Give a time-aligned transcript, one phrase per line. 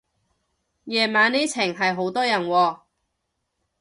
[0.85, 2.79] 夜晚呢程係好多人喎